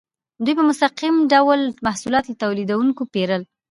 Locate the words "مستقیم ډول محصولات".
0.69-2.25